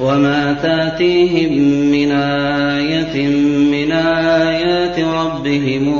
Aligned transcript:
وما 0.00 0.56
تاتيهم 0.62 1.52
من 1.90 2.12
آية 2.12 3.26
من 3.46 3.92
آيات 3.92 5.00
ربهم 5.00 5.94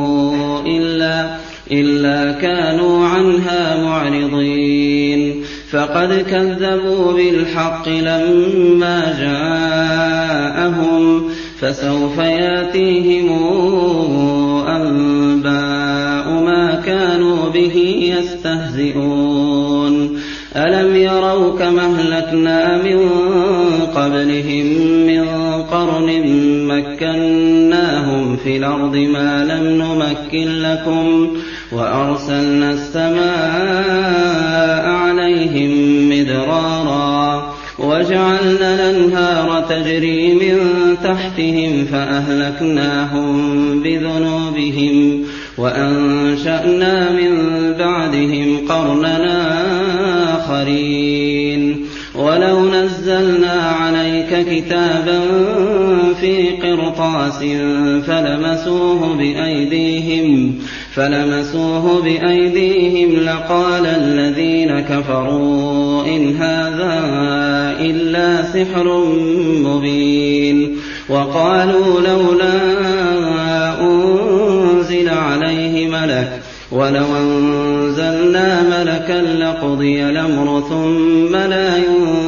إلا 0.67 1.37
إلا 1.71 2.33
كانوا 2.33 3.07
عنها 3.07 3.83
معرضين 3.83 5.43
فقد 5.71 6.25
كذبوا 6.31 7.13
بالحق 7.13 7.89
لما 7.89 9.17
جاءهم 9.21 11.29
فسوف 11.61 12.19
ياتيهم 12.19 13.29
أنباء 14.69 16.31
ما 16.31 16.83
كانوا 16.87 17.49
به 17.49 18.05
يستهزئون 18.19 20.19
ألم 20.57 20.97
يروا 20.97 21.59
كما 21.59 21.83
أهلكنا 21.83 22.83
من 22.83 23.09
قبلهم 24.09 24.67
من 25.07 25.25
قرن 25.63 26.09
مكناهم 26.67 28.37
في 28.37 28.57
الأرض 28.57 28.97
ما 28.97 29.45
لم 29.45 29.83
نمكن 29.83 30.49
لكم 30.63 31.29
وأرسلنا 31.73 32.71
السماء 32.71 33.29
عليهم 34.91 35.73
مدرارا 36.11 37.55
وجعلنا 37.79 38.75
الأنهار 38.75 39.65
تجري 39.69 40.35
من 40.35 40.59
تحتهم 41.05 41.85
فأهلكناهم 41.85 43.37
بذنوبهم 43.83 45.25
وأنشأنا 45.59 47.11
من 47.13 47.33
بعدهم 47.79 48.59
قرننا 48.69 49.39
آخرين. 50.39 51.38
كتابا 54.61 55.21
في 56.21 56.49
قرطاس 56.63 57.39
فلمسوه 58.07 59.17
بأيديهم 59.17 60.55
فلمسوه 60.95 62.03
بأيديهم 62.03 63.21
لقال 63.21 63.87
الذين 63.87 64.81
كفروا 64.81 66.07
إن 66.07 66.37
هذا 66.37 67.01
إلا 67.81 68.43
سحر 68.43 69.05
مبين 69.65 70.77
وقالوا 71.09 72.01
لولا 72.01 72.53
أنزل 73.81 75.09
عليه 75.09 75.89
ملك 75.89 76.41
ولو 76.73 77.07
أنزلنا 77.21 78.63
ملكا 78.63 79.45
لقضي 79.45 80.05
الأمر 80.05 80.61
ثم 80.69 81.37
لا 81.37 81.77
ينظرون 81.77 82.28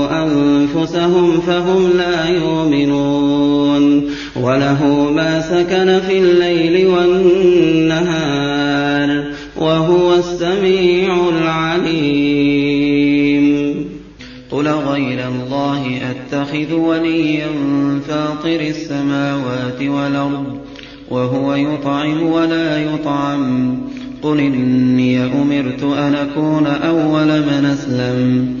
أنفسهم 0.23 1.39
فهم 1.39 1.89
لا 1.97 2.29
يؤمنون 2.29 4.09
وله 4.41 5.11
ما 5.15 5.41
سكن 5.41 5.99
في 6.07 6.17
الليل 6.17 6.87
والنهار 6.87 8.31
وهو 9.57 10.15
السميع 10.15 11.29
العليم. 11.29 12.61
قل 14.51 14.67
غير 14.67 15.27
الله 15.27 16.01
أتخذ 16.11 16.73
وليا 16.73 17.47
فاطر 18.07 18.59
السماوات 18.61 19.81
والأرض 19.81 20.57
وهو 21.09 21.55
يطعم 21.55 22.23
ولا 22.23 22.93
يطعم. 22.93 23.77
قل 24.21 24.39
إني 24.39 25.25
أمرت 25.25 25.83
أن 25.83 26.15
أكون 26.15 26.67
أول 26.67 27.27
من 27.27 27.65
أسلم. 27.65 28.60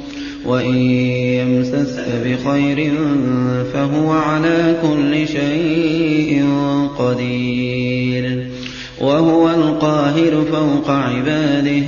وإن 0.45 0.75
يمسسك 0.75 2.05
بخير 2.25 2.91
فهو 3.73 4.11
على 4.11 4.75
كل 4.81 5.27
شيء 5.27 6.45
قدير. 6.99 8.47
وهو 9.01 9.49
القاهر 9.49 10.45
فوق 10.51 10.89
عباده 10.89 11.83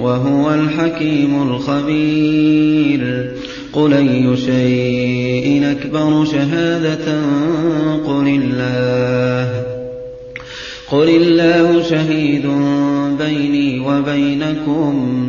وهو 0.00 0.54
الحكيم 0.54 1.42
الخبير. 1.42 3.32
قل 3.72 3.94
أي 3.94 4.36
شيء 4.36 5.70
أكبر 5.70 6.24
شهادة؟ 6.24 7.20
قل 8.06 8.40
الله. 8.42 9.62
قل 10.90 11.08
الله 11.08 11.82
شهيد 11.82 12.46
بيني 13.18 13.80
وبينكم. 13.80 15.28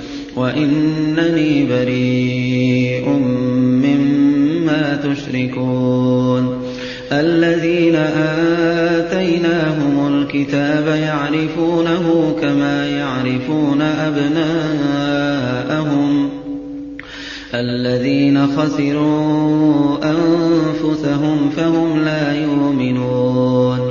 وَإِنَّنِي 0.35 1.65
بَرِيءٌ 1.65 3.09
مِّمَّا 3.83 4.95
تُشْرِكُونَ. 4.95 6.71
الَّذِينَ 7.11 7.95
آتَيْنَاهُمُ 7.95 10.07
الْكِتَابَ 10.07 10.87
يَعْرِفُونَهُ 10.87 12.35
كَمَا 12.41 12.87
يَعْرِفُونَ 12.87 13.81
أَبْنَاءَهُمُ 13.81 14.67
ۖ. 16.27 16.31
الَّذِينَ 17.55 18.47
خَسِرُوا 18.47 20.11
أَنفُسَهُمْ 20.11 21.49
فَهُمْ 21.49 21.99
لَا 21.99 22.33
يُؤْمِنُونَ. 22.33 23.90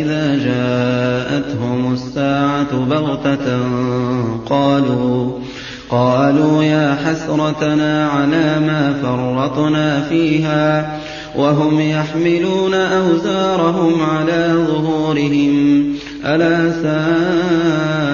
إِذَا 0.00 0.24
جَاءَتْهُمُ 0.44 1.92
السَّاعَةُ 1.92 2.84
بَغْتَةً 2.84 3.58
قَالُوا 5.90 6.62
يَا 6.64 6.94
حَسْرَتَنَا 7.04 8.08
عَلَىٰ 8.08 8.60
مَا 8.60 8.94
فَرَّطْنَا 9.02 10.00
فِيهَا 10.00 10.98
وَهُمْ 11.36 11.80
يَحْمِلُونَ 11.80 12.74
أَوْزَارَهُمْ 12.74 14.02
عَلَىٰ 14.02 14.54
ظُهُورِهِمْ 14.68 15.84
ۚ 15.84 15.86
أَلَا 16.26 16.72
سَاءَ 16.82 18.13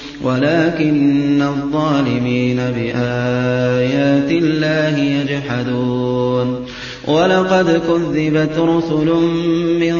وَلَٰكِنَّ 0.23 1.41
الظَّالِمِينَ 1.41 2.57
بِآيَاتِ 2.57 4.31
اللَّهِ 4.31 4.97
يَجْحَدُونَ. 4.97 6.65
وَلَقَدْ 7.07 7.81
كُذِّبَتْ 7.87 8.57
رُسُلٌ 8.57 9.09
مِّن 9.79 9.95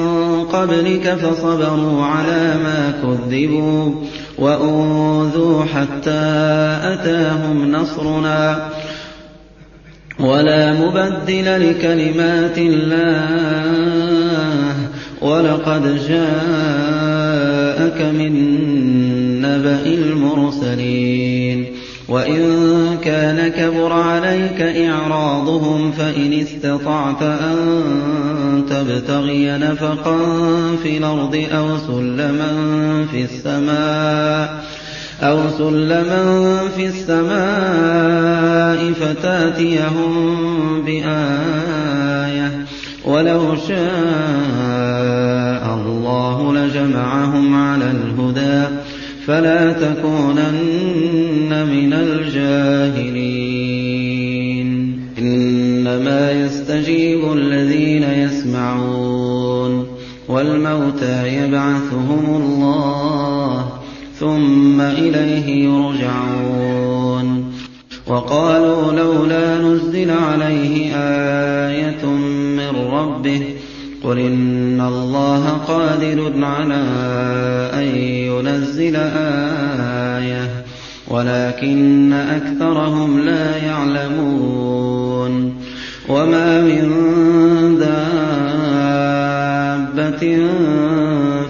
قَبْلِكَ 0.45 1.15
فَصَبَرُوا 1.15 2.03
عَلَىٰ 2.05 2.55
مَا 2.63 2.93
كُذِّبُوا 3.03 3.93
وَأُوذُوا 4.37 5.63
حَتَّىٰ 5.63 6.79
أَتَاهُمْ 6.83 7.71
نَصْرُنَا 7.71 8.55
ۚ. 8.55 8.61
وَلَا 10.21 10.73
مُبَدِّلَ 10.73 11.69
لِكَلِمَاتِ 11.69 12.57
اللَّهِ 12.57 13.27
ۚ. 14.73 14.89
وَلَقَدْ 15.23 15.83
جَاءَكَ 16.09 18.01
مِن 18.01 19.10
نَّبَإِ 19.41 19.85
الْمُرْسَلِينَ. 19.85 21.65
وَإِن 22.07 22.41
كَانَ 23.03 23.47
كَبُرَ 23.47 23.93
عَلَيْكَ 23.93 24.61
إِعْرَاضُهُمْ 24.61 25.91
فَإِنِ 25.91 26.33
اسْتَطَعْتَ 26.33 27.23
أَن 27.23 27.57
تَبْتَغِيَ 28.69 29.57
نَفَقًا 29.57 30.17
فِي 30.83 30.97
الْأَرْضِ 30.97 31.43
أَوْ 31.51 31.77
سُلَّمًا 31.77 32.51
فِي 33.11 33.23
السَّمَاءِ 33.23 34.63
أَوْ 35.23 35.39
سُلَّمًا 35.57 36.57
فِي 36.75 36.85
السَّمَاءِ 36.87 38.91
فَتَأْتِيَهُم 38.93 40.13
بِآيَةٍ 40.85 42.47
ۚ. 42.49 42.51
وَلَوْ 43.07 43.55
شَاءَ 43.55 43.81
اللَّهُ 45.75 46.53
لَجَمَعَهُمْ 46.53 47.55
عَلَى 47.55 47.91
الْهُدَىٰ 47.91 48.67
ۚ. 48.67 48.90
فَلَا 49.25 49.73
تَكُونَنَّ 49.73 51.49
مِنَ 51.49 51.93
الْجَاهِلِينَ. 51.93 53.39
إِنَّمَا 55.17 56.31
يَسْتَجِيبُ 56.31 57.31
الَّذِينَ 57.33 58.03
يَسْمَعُونَ 58.03 59.83
ۘ 59.83 59.87
وَالْمَوْتَىٰ 60.31 61.43
يَبْعَثُهُمُ 61.43 62.41
اللَّهُ 62.43 63.65
ثُمَّ 64.19 64.81
إِلَيْهِ 64.81 65.69
يُرْجَعُونَ. 65.69 67.51
وَقَالُوا 68.07 68.93
لَوْلَا 68.93 69.61
نُزِّلَ 69.61 70.09
عَلَيْهِ 70.11 70.95
آيَةٌ 70.95 72.05
مِّن 72.57 72.69
رَّبِّهِ 72.91 73.39
ۖ 73.39 73.41
قُلْ 74.03 74.19
إِنَّ 74.19 74.81
اللَّهَ 74.81 75.49
قَادِرٌ 75.49 76.33
عَلَىٰ 76.45 76.83
أَن 77.73 78.20
يُنَزِّلَ 78.41 78.95
آيَةً 78.95 80.49
وَلَٰكِنَّ 81.07 82.13
أَكْثَرَهُمْ 82.13 83.19
لَا 83.19 83.57
يَعْلَمُونَ. 83.57 85.53
وَمَا 86.09 86.61
مِن 86.61 86.81
دَابَّةٍ 87.79 88.37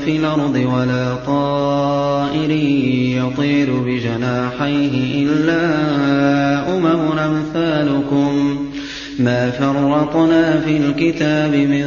فِي 0.05 0.17
الْأَرْضِ 0.17 0.55
وَلَا 0.55 1.15
طَائِرٍ 1.27 2.51
يَطِيرُ 3.17 3.79
بِجَنَاحَيْهِ 3.79 5.25
إِلَّا 5.25 5.63
أُمَمٌ 6.77 7.17
أَمْثَالُكُم 7.17 8.55
ۚ. 8.55 8.57
مَّا 9.21 9.51
فَرَّطْنَا 9.51 10.60
فِي 10.60 10.77
الْكِتَابِ 10.77 11.51
مِن 11.55 11.86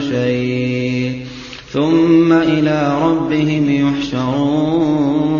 شَيْءٍ 0.00 1.12
ۚ. 1.22 1.25
ثُمَّ 1.72 2.32
إِلَىٰ 2.32 2.98
رَبِّهِمْ 3.02 3.70
يُحْشَرُونَ 3.88 5.36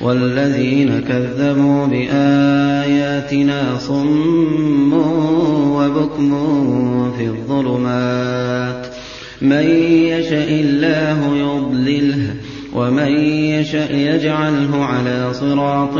وَالَّذِينَ 0.00 1.00
كَذَّبُوا 1.08 1.86
بِآيَاتِنَا 1.86 3.78
صُمٌّ 3.78 4.92
وَبُكْمٌ 5.72 6.30
فِي 7.18 7.26
الظُّلُمَاتِ 7.26 8.86
ۗ 8.86 8.88
مَن 9.42 9.66
يَشَإِ 10.14 10.60
اللَّهُ 10.60 11.36
يُضْلِلْهُ 11.36 12.34
وَمَن 12.74 13.12
يَشَأْ 13.54 13.92
يَجْعَلْهُ 13.92 14.84
عَلَىٰ 14.84 15.32
صِرَاطٍ 15.34 15.96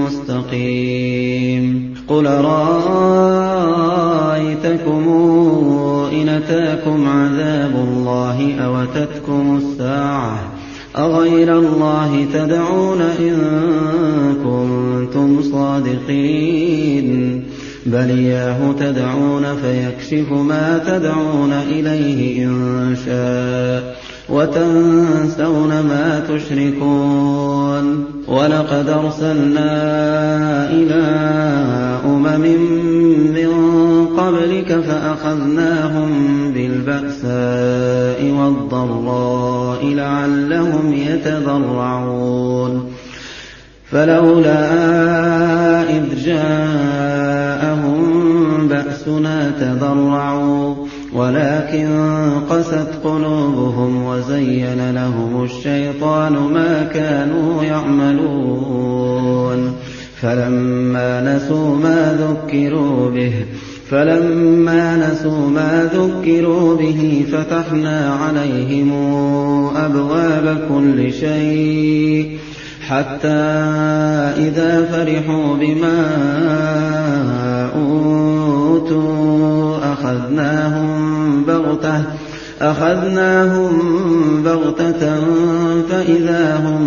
مُّسْتَقِيمٍ 0.00 1.94
قُلْ 2.08 2.26
أَرَأَيْتَكُمْ 4.40 5.08
إِنْ 6.12 6.28
أَتَاكُمْ 6.28 7.08
عَذَابُ 7.08 7.74
اللَّهِ 7.76 8.54
أَوْ 8.64 8.82
أَتَتْكُمُ 8.82 9.60
السَّاعَةُ 9.62 10.52
أَغَيْرَ 10.98 11.58
اللَّهِ 11.58 12.26
تَدْعُونَ 12.34 13.00
إِن 13.00 13.36
كُنتُمْ 14.44 15.42
صَادِقِينَ 15.42 17.42
بَلْ 17.86 18.10
إِيَّاهُ 18.10 18.72
تَدْعُونَ 18.72 19.44
فَيَكْشِفُ 19.62 20.32
مَا 20.32 20.78
تَدْعُونَ 20.86 21.52
إِلَيْهِ 21.52 22.44
إِن 22.44 22.96
شَاءَ 23.06 23.99
وَتَنسَوْنَ 24.30 25.68
مَا 25.68 26.22
تُشْرِكُونَ. 26.28 27.86
وَلَقَدْ 28.28 28.88
أَرْسَلْنَا 28.88 29.70
إِلَىٰ 30.70 31.06
أُمَمٍ 32.04 32.44
مِّن 33.36 33.50
قَبْلِكَ 34.16 34.70
فَأَخَذْنَاهُم 34.86 36.10
بِالْبَأْسَاءِ 36.54 38.20
وَالضَّرَّاءِ 38.38 39.80
لَعَلَّهُمْ 39.86 40.86
يَتَضَرَّعُونَ 40.92 42.72
فَلَوْلَا 43.90 44.62
إِذْ 45.96 46.04
جَاءَهُم 46.24 48.00
بَأْسُنَا 48.68 49.38
تَضَرَّعُوا 49.60 50.59
وَلَٰكِن 51.14 51.88
قَسَتْ 52.50 52.88
قُلُوبُهُمْ 53.04 54.04
وَزَيَّنَ 54.04 54.90
لَهُمُ 54.94 55.44
الشَّيْطَانُ 55.44 56.32
مَا 56.32 56.88
كَانُوا 56.94 57.64
يَعْمَلُونَ. 57.64 59.72
فَلَمَّا 60.22 61.36
نَسُوا 61.36 61.76
مَا 61.76 62.16
ذُكِّرُوا 62.20 63.10
بِهِ 63.10 63.32
فَلَمَّا 63.90 64.96
نَسُوا 64.96 65.50
مَا 65.50 65.88
ذُكِّرُوا 65.94 66.76
بِهِ 66.76 67.24
فَتَحْنَا 67.32 68.14
عَلَيْهِمْ 68.14 68.92
أَبْوَابَ 69.76 70.58
كُلِّ 70.68 71.12
شَيْءٍ. 71.12 72.38
حَتَّىٰ 72.88 73.60
إِذَا 74.38 74.84
فَرِحُوا 74.92 75.56
بِمَا 75.56 75.98
أُوتُوا 77.76 79.78
أَخَذْنَاهُم 79.92 80.99
بَغْتَةً 84.44 85.14
فَإِذَا 85.90 86.56
هُم 86.56 86.82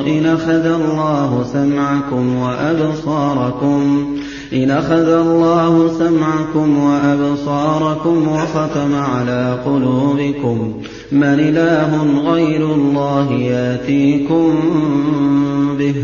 إِنْ 0.07 0.25
أَخَذَ 0.25 0.65
اللَّهُ 0.65 1.45
سَمْعَكُمْ 1.53 2.35
وَأَبْصَارَكُمْ 2.35 4.07
إِنْ 4.53 4.71
أَخَذَ 4.71 5.09
اللَّهُ 5.09 5.93
سَمْعَكُمْ 5.99 6.77
وَأَبْصَارَكُمْ 6.83 8.27
وَخَتَمَ 8.27 8.95
عَلَىٰ 8.95 9.57
قُلُوبِكُم 9.65 10.73
مَّنْ 11.11 11.39
إِلَٰهٌ 11.39 12.19
غَيْرُ 12.31 12.75
اللَّهِ 12.75 13.31
يَأْتِيكُم 13.33 14.55
بِهِ 15.79 15.93
ۗ. 15.93 15.95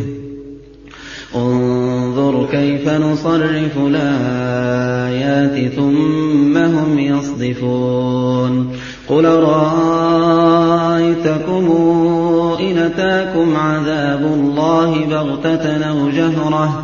انظُرْ 1.36 2.48
كَيْفَ 2.52 2.90
نُصَرِّفُ 2.90 3.78
الْآيَاتِ 3.78 5.74
ثُمَّ 5.74 6.58
هُمْ 6.58 7.00
يَصْدِفُونَ. 7.00 8.78
قُلْ 9.10 9.26
أَرَأَيْتَكُمْ 9.26 9.88
إِنْ 12.60 12.78
أَتَاكُمْ 12.78 13.56
عَذَابُ 13.56 14.22
اللَّهِ 14.22 15.06
بَغْتَةً 15.06 15.90
أَوْ 15.90 16.10
جَهْرَةً؟ 16.10 16.84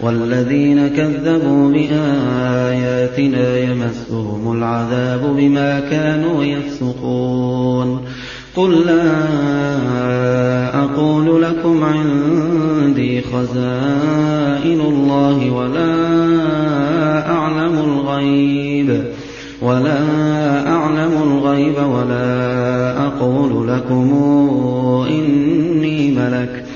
وَالَّذِينَ 0.00 0.88
كَذَّبُوا 0.88 1.70
بِآيَاتِنَا 1.72 3.58
يَمَسُّهُمُ 3.58 4.52
الْعَذَابُ 4.58 5.36
بِمَا 5.36 5.80
كَانُوا 5.80 6.44
يَفْسُقُونَ. 6.44 8.04
قُل 8.54 8.86
لَّا 8.86 9.18
أَقُولُ 10.84 11.42
لَكُمْ 11.42 11.84
عِندِي 11.84 13.20
خَزَائِنُ 13.20 14.80
اللَّهِ 14.80 15.50
وَلَا 15.50 15.94
أَعْلَمُ 17.30 17.78
الْغَيْبَ 17.78 19.04
وَلَا 19.62 19.98
أَعْلَمُ 20.68 21.12
الْغَيْبَ 21.22 21.76
وَلَا 21.78 23.06
أَقُولُ 23.06 23.68
لَكُمْ 23.68 24.12
إِنِّي 25.10 26.10
مَلَكٌ 26.10 26.64
ۖ. 26.66 26.75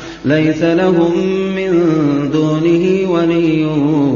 ليس 0.25 0.63
لهم 0.63 1.11
من 1.55 1.71
دونه 2.31 3.11
ولي 3.11 3.65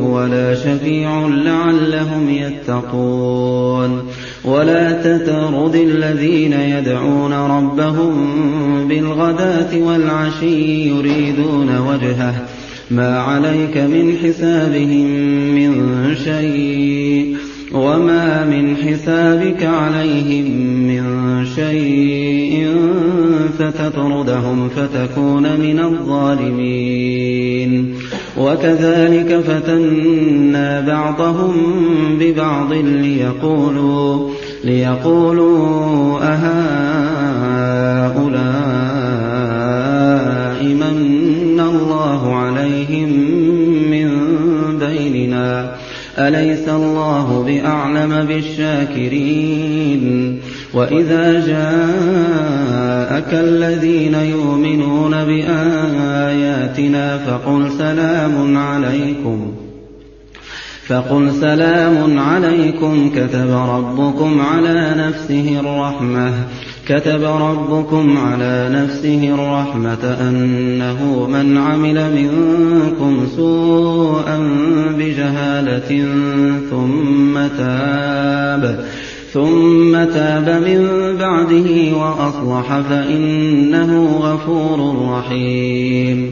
ولا 0.09 0.55
شفيع 0.55 1.27
لعلهم 1.27 2.29
يتقون. 2.29 4.01
ولا 4.45 4.91
تترد 4.91 5.75
الذين 5.75 6.53
يدعون 6.53 7.33
ربهم 7.33 8.37
بالغداة 8.87 9.77
والعشي 9.77 10.87
يريدون 10.87 11.77
وجهه. 11.77 12.33
ما 12.91 13.19
عليك 13.19 13.77
من 13.77 14.17
حسابهم 14.23 15.07
من 15.55 15.95
شيء. 16.15 17.44
وما 17.75 18.45
من 18.45 18.77
حسابك 18.77 19.63
عليهم 19.63 20.51
من 20.87 21.05
شيء 21.45 22.75
فتطردهم 23.59 24.69
فتكون 24.69 25.59
من 25.59 25.79
الظالمين 25.79 27.15
وكذلك 28.37 29.39
فتنا 29.39 30.81
بعضهم 30.81 31.53
ببعض 32.19 32.73
ليقولوا 32.73 34.29
ليقولوا 34.63 36.19
أهؤلاء 36.21 36.55
من 40.63 41.59
الله 41.59 42.35
عليهم 42.35 43.04
أليس 46.17 46.69
الله 46.69 47.43
بأعلم 47.47 48.25
بالشاكرين؟ 48.25 50.05
وإذا 50.73 51.45
جاءك 51.47 53.33
الذين 53.33 54.13
يؤمنون 54.13 55.11
بآياتنا 55.25 57.17
فقل 57.17 57.71
سلام 57.77 58.57
عليكم. 58.57 59.54
فقل 60.87 61.31
سلام 61.31 62.19
عليكم 62.19 63.09
كتب 63.09 63.49
ربكم 63.69 64.41
على 64.41 64.95
نفسه 64.97 65.59
الرحمة 65.59 66.33
كتب 66.87 67.23
ربكم 67.23 68.17
على 68.17 68.69
نفسه 68.71 69.33
الرحمة 69.33 70.17
أنه 70.21 71.27
من 71.27 71.57
عمل 71.57 72.13
منكم 72.15 73.27
سوءا 73.35 74.37
بجهالة 74.97 76.05
ثم 76.69 77.47
تاب 77.57 78.85
ثم 79.33 80.03
تاب 80.13 80.63
من 80.67 80.87
بعده 81.19 81.97
وأصلح 81.97 82.79
فإنه 82.89 84.19
غفور 84.21 85.09
رحيم. 85.11 86.31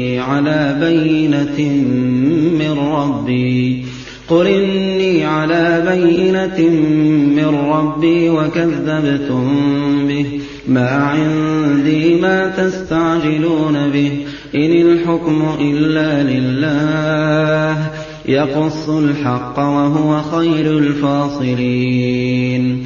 على 0.31 0.77
بينة 0.79 1.59
من 2.59 2.79
ربي. 2.79 3.85
قل 4.29 4.47
إني 4.47 5.25
على 5.25 5.83
بينة 5.87 6.69
من 7.35 7.71
ربي 7.71 8.29
وكذبتم 8.29 9.47
به. 10.07 10.25
ما 10.67 10.89
عندي 10.89 12.15
ما 12.15 12.53
تستعجلون 12.57 13.89
به. 13.93 14.11
إن 14.55 14.71
الحكم 14.71 15.43
إلا 15.61 16.23
لله. 16.23 17.89
يقص 18.25 18.89
الحق 18.89 19.59
وهو 19.59 20.21
خير 20.21 20.77
الفاصلين. 20.77 22.85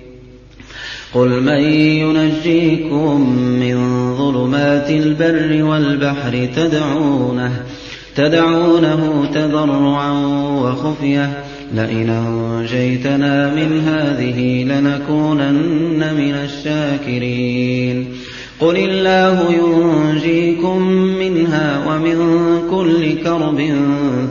قل 1.13 1.43
من 1.43 1.63
ينجيكم 1.73 3.29
من 3.39 3.77
ظلمات 4.17 4.89
البر 4.89 5.63
والبحر 5.63 6.47
تدعونه 6.55 7.51
تدعونه 8.15 9.25
تضرعا 9.33 10.11
وخفيه 10.63 11.43
لئن 11.75 12.09
أنجيتنا 12.09 13.55
من 13.55 13.79
هذه 13.79 14.63
لنكونن 14.63 16.13
من 16.13 16.33
الشاكرين 16.33 18.07
قُلِ 18.61 18.77
اللَّهُ 18.77 19.53
يُنجِيكُم 19.53 20.81
مِّنْهَا 21.21 21.67
وَمِن 21.87 22.17
كُلِّ 22.69 23.23
كَرْبٍ 23.23 23.59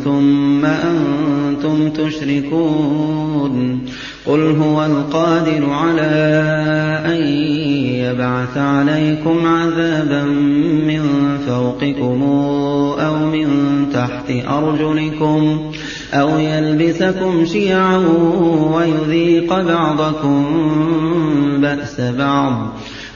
ثُمَّ 0.05 0.64
أَنتُمْ 0.64 1.90
تُشْرِكُونَ 1.90 3.81
قُلْ 4.26 4.56
هُوَ 4.56 4.87
الْقَادِرُ 4.87 5.70
عَلَىٰ 5.70 7.02
أَن 7.06 7.22
يَبْعَثَ 8.04 8.59
عَلَيْكُمْ 8.59 9.46
عَذَابًا 9.46 10.22
مِّن 10.87 11.02
فَوْقِكُمْ 11.46 12.22
أَوْ 13.00 13.16
مِن 13.26 13.48
تَحْتِ 13.92 14.30
أَرْجُلِكُمْ 14.48 15.70
أَوْ 16.14 16.38
يَلْبِسَكُمْ 16.38 17.44
شِيَعًا 17.44 17.96
وَيُذِيقَ 18.76 19.61
بَعْضَكُم 19.61 20.44
بَأْسَ 21.61 22.00
بَعْضٍ 22.00 22.52
ۗ. 22.52 22.89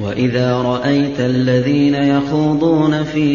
وَإِذَا 0.00 0.52
رَأَيْتَ 0.52 1.20
الَّذِينَ 1.20 1.94
يَخُوضُونَ 1.94 3.02
فِي 3.02 3.28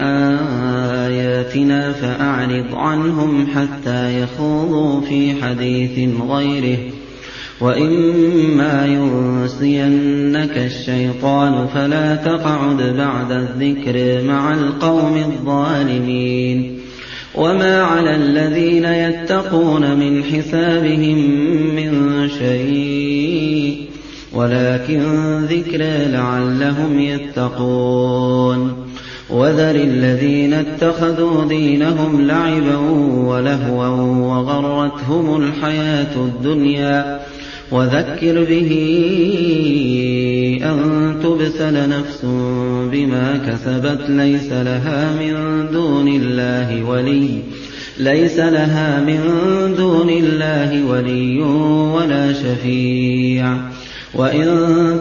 آيَاتِنَا 0.00 1.92
فَأَعْرِضْ 1.92 2.74
عَنْهُمْ 2.74 3.46
حَتَّىٰ 3.46 4.20
يَخُوضُوا 4.22 5.00
فِي 5.00 5.34
حَدِيثٍ 5.42 6.08
غَيْرِهِ 6.30 6.76
ۚ. 6.76 6.80
وَإِمَّا 7.60 8.86
يُنسِيَنَّكَ 8.86 10.58
الشَّيْطَانُ 10.58 11.66
فَلَا 11.66 12.14
تَقْعُدْ 12.14 12.96
بَعْدَ 12.96 13.32
الذِّكْرِ 13.32 14.24
مَعَ 14.28 14.54
الْقَوْمِ 14.54 15.16
الظَّالِمِينَ. 15.16 16.78
وَمَا 17.34 17.82
عَلَى 17.82 18.16
الَّذِينَ 18.16 18.84
يَتَّقُونَ 18.84 19.96
مِنْ 19.96 20.24
حِسَابِهِم 20.24 21.18
مِّن 21.76 22.28
شَيْءٍ. 22.28 23.95
وَلَٰكِن 24.32 25.00
ذِكْرَىٰ 25.44 26.08
لَعَلَّهُمْ 26.12 27.00
يَتَّقُونَ. 27.00 28.86
وَذَرِ 29.30 29.74
الَّذِينَ 29.74 30.54
اتَّخَذُوا 30.54 31.44
دِينَهُمْ 31.44 32.20
لَعِبًا 32.20 32.76
وَلَهْوًا 33.26 33.88
وَغَرَّتْهُمُ 34.26 35.42
الْحَيَاةُ 35.42 36.16
الدُّنْيَا. 36.16 37.20
وَذَكِّرْ 37.72 38.44
بِهِ 38.44 38.70
أَن 40.62 41.14
تُبْسَلَ 41.22 41.88
نَفْسٌ 41.88 42.24
بِمَا 42.92 43.36
كَسَبَتْ 43.46 44.10
لَيْسَ 44.10 44.52
لَهَا 44.52 45.14
مِن 45.14 45.66
دُونِ 45.72 46.08
اللَّهِ 46.08 46.90
وَلِيٌّ. 46.90 47.28
لَيْسَ 47.98 48.38
لَهَا 48.38 49.00
مِن 49.00 49.20
دُونِ 49.76 50.10
اللَّهِ 50.10 50.86
وَلِيٌّ 50.92 51.42
وَلَا 51.94 52.32
شَفِيعٌ. 52.32 53.75
وَإِن 54.18 54.46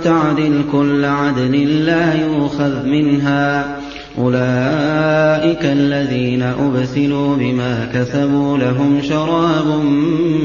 تَعْدِلْ 0.04 0.62
كُلَّ 0.71 1.06
عَدْلٍ 1.06 1.86
لَّا 1.86 2.13
يُؤْخَذْ 2.13 2.86
مِنْهَا. 2.86 3.78
أُولَٰئِكَ 4.17 5.65
الَّذِينَ 5.65 6.41
أُبْسِلُوا 6.41 7.36
بِمَا 7.36 7.89
كَسَبُوا 7.93 8.58
لَهُمْ 8.58 9.01
شَرَابٌ 9.01 9.67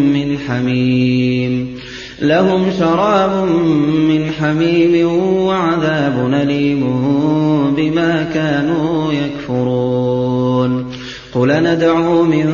مِّنْ 0.00 0.38
حَمِيمٍ. 0.38 1.76
لَهُمْ 2.22 2.70
شَرَابٌ 2.78 3.48
مِّنْ 3.90 4.30
حَمِيمٍ 4.40 5.12
وَعَذَابٌ 5.46 6.30
أَلِيمٌ 6.34 6.86
بِمَا 7.76 8.22
كَانُوا 8.34 9.12
يَكْفُرُونَ. 9.12 10.90
قُلْ 11.34 11.62
نَدْعُو 11.62 12.22
مِن 12.22 12.46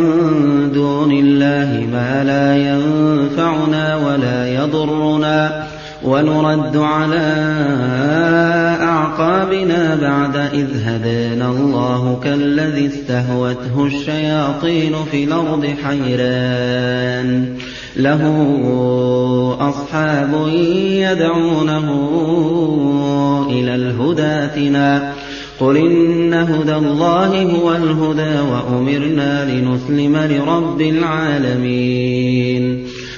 دُونِ 0.75 1.13
اللَّهِ 1.13 1.87
مَا 1.93 2.25
لَا 2.25 2.57
يَنفَعُنَا 2.57 3.97
وَلَا 3.97 4.65
يَضُرُّنَا. 4.65 5.66
وَنُرَدُّ 6.07 6.77
عَلَىٰ 6.77 7.57
أَعْقَابِنَا 8.81 9.95
بَعْدَ 9.95 10.37
إِذْ 10.37 10.67
هَدَانَا 10.85 11.51
اللَّهُ 11.51 12.21
كَالَّذِي 12.25 12.87
اسْتَهْوَتْهُ 12.87 13.87
الشَّيَاطِينُ 13.87 14.93
فِي 15.11 15.25
الْأَرْضِ 15.25 15.67
حَيْرَانٌ. 15.85 17.55
لَّهُ 17.97 18.23
أَصْحَابٌ 19.61 20.49
يَدْعُونَهُ 20.89 21.89
إِلَى 23.51 23.75
الْهُدَىٰ 23.75 24.23
ائْتِنَا 24.23 25.13
قُلْ 25.61 25.77
إِنَّ 25.77 26.35
هُدَى 26.35 26.75
اللَّهِ 26.75 27.43
هُوَ 27.43 27.77
الْهُدَىٰ 27.77 28.41
وَأُمِرْنَا 28.53 29.45
لِنُسْلِمَ 29.45 30.17
لِرَبِّ 30.17 30.81
الْعَالَمِينَ. 30.81 32.96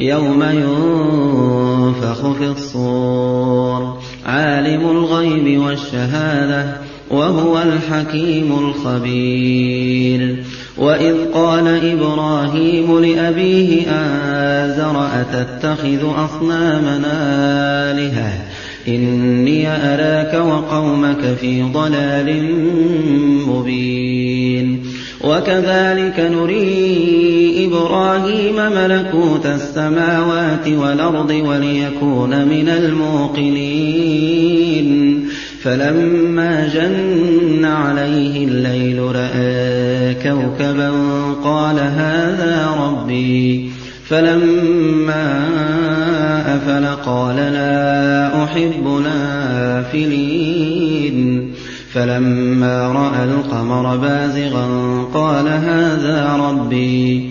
يَوْمَ 0.00 0.42
يُنفَخُ 0.42 2.32
فِي 2.32 2.46
الصُّورِ 2.46 3.98
عَالِمُ 4.26 4.90
الْغَيْبِ 4.90 5.60
وَالشَّهَادَةِ 5.60 6.62
ۚ 6.62 6.74
وَهُوَ 7.12 7.62
الْحَكِيمُ 7.62 8.68
الْخَبِيرُ. 8.68 10.44
وَإِذْ 10.78 11.14
قَالَ 11.34 11.66
إِبْرَاهِيمُ 11.66 12.98
لِأَبِيهِ 12.98 13.86
آزَرَ 13.90 15.08
أَتَتَّخِذُ 15.20 16.04
أَصْنَامًا 16.24 17.00
آلِهَةً؟ 17.92 18.32
إِنِّي 18.88 19.68
أَرَاكَ 19.68 20.46
وَقَوْمَكَ 20.46 21.36
فِي 21.40 21.62
ضَلَالٍ 21.62 22.54
مُّبِينٍ. 23.48 24.82
وَكَذَٰلِكَ 25.24 26.20
نُرِي 26.20 27.39
إِبْرَاهِيمَ 27.66 28.56
مَلَكُوتَ 28.56 29.46
السَّمَاوَاتِ 29.46 30.68
وَالْأَرْضِ 30.68 31.30
وَلِيَكُونَ 31.30 32.30
مِنَ 32.30 32.68
الْمُوقِنِينَ. 32.68 33.70
فَلَمَّا 35.62 36.68
جَنَّ 36.74 37.64
عَلَيْهِ 37.64 38.44
اللَّيْلُ 38.44 38.98
رَأَىٰ 38.98 40.14
كَوْكَبًا 40.14 40.90
قَالَ 41.44 41.78
هَٰذَا 41.78 42.76
رَبِّي. 42.80 43.70
فَلَمَّا 44.08 45.48
أَفَلَ 46.56 46.86
قَالَ 47.06 47.36
لَا 47.36 48.44
أُحِبُّ 48.44 48.86
الْآفِلِينَ 48.86 50.20
فَلَمَّا 51.92 52.92
رَأَى 52.92 53.24
الْقَمَرَ 53.24 53.96
بَازِغًا 53.96 54.66
قَالَ 55.14 55.48
هَٰذَا 55.48 56.36
رَبِّي. 56.36 57.30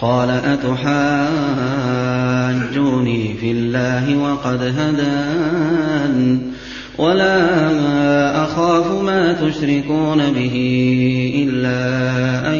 قال 0.00 0.30
أتحاجوني 0.30 1.74
في 3.40 3.50
الله 3.50 4.16
وقد 4.16 4.62
هدان 4.62 6.40
ولا 6.98 8.44
أخاف 8.44 9.02
ما 9.02 9.32
تشركون 9.32 10.32
به 10.32 10.54
إلا 11.36 11.78
أن 12.52 12.58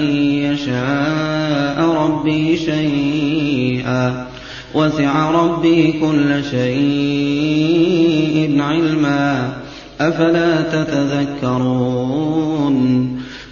يشاء 0.53 1.81
ربي 1.81 2.57
شيئا 2.57 4.27
وسع 4.75 5.31
ربي 5.31 5.93
كل 5.93 6.45
شيء 6.51 7.87
علما 8.63 9.53
أفلا 10.01 10.63
تتذكرون 10.63 11.97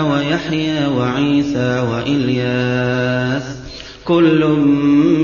ويحيى 0.02 0.86
وعيسى 0.86 1.80
وإلياس 1.80 3.42
كل 4.04 4.44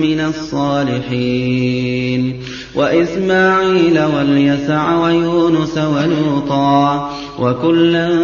من 0.02 0.20
الصالحين. 0.20 2.22
وإسماعيل 2.74 4.00
واليسع 4.00 4.98
ويونس 4.98 5.78
ولوطا 5.78 7.10
وكلا 7.38 8.18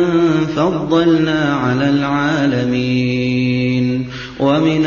فضلنا 0.57 1.55
على 1.55 1.91
العالمين. 1.91 4.07
ومن 4.41 4.87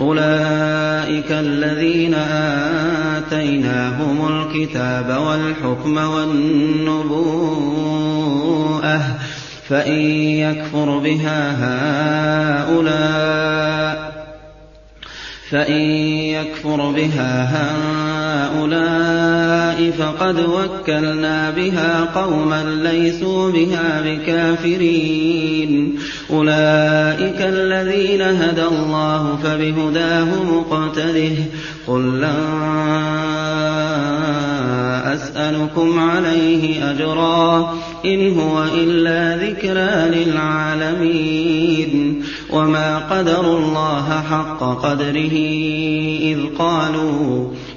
أولئك 0.00 1.32
الذين 1.32 2.14
آتيناهم 3.16 4.28
الكتاب 4.28 5.20
والحكم 5.26 5.96
والنبوءة 5.96 7.40
فإن 9.68 10.00
يكفر 10.44 10.98
بها 10.98 11.56
هؤلاء 12.62 14.10
فإن 15.50 15.80
يكفر 16.30 16.90
بها 16.90 17.44
هؤلاء 17.44 17.99
فقد 20.00 20.40
وكلنا 20.40 21.50
بها 21.50 22.04
قوما 22.14 22.64
ليسوا 22.82 23.50
بها 23.50 24.02
بكافرين. 24.06 25.98
أولئك 26.30 27.40
الذين 27.40 28.22
هدى 28.22 28.64
الله 28.64 29.38
فبهداه 29.44 30.28
مقتده 30.42 31.36
قل 31.86 32.20
لا 32.20 32.34
أسألكم 35.14 35.98
عليه 35.98 36.90
أجرا. 36.90 37.74
إن 38.04 38.38
هو 38.38 38.64
إلا 38.74 39.36
ذكرى 39.46 40.24
للعالمين. 40.24 42.22
وما 42.52 42.98
قدروا 42.98 43.58
الله 43.58 44.22
حق 44.30 44.82
قدره 44.82 45.36
إذ 46.22 46.38
قالوا 46.58 47.50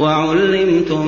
وعلمتم 0.00 1.06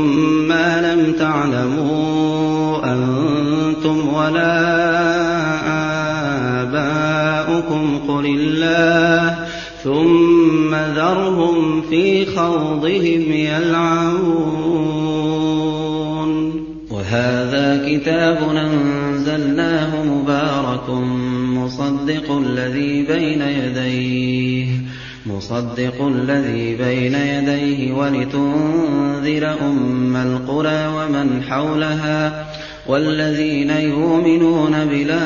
ما 0.48 0.94
لم 0.94 1.12
تعلموا 1.12 2.92
أنتم 2.92 4.14
ولا 4.14 4.60
آباؤكم 6.62 8.00
قل 8.08 8.26
الله 8.26 9.46
ثم 9.84 10.74
ذرهم 10.74 11.82
في 11.90 12.26
خوضهم 12.26 13.32
يلعبون. 13.32 14.64
وهذا 16.90 17.86
كتاب 17.88 18.38
أنزلناه 18.56 20.04
مبارك 20.04 20.90
مصدق 21.56 22.32
الذي 22.32 23.02
بين 23.02 23.42
يديه. 23.42 24.63
مصدق 25.26 26.06
الذي 26.06 26.76
بين 26.76 27.14
يديه 27.14 27.92
ولتنذر 27.92 29.56
أم 29.60 30.16
القرى 30.16 30.86
ومن 30.86 31.42
حولها 31.42 32.46
والذين 32.86 33.70
يؤمنون 33.70 34.84
بالآخرة 34.84 35.24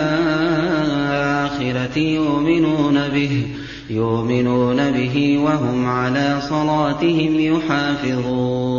يؤمنون 1.98 3.08
به 3.08 3.46
يؤمنون 3.90 4.90
به 4.90 5.38
وهم 5.44 5.86
على 5.86 6.40
صلاتهم 6.48 7.40
يحافظون. 7.40 8.78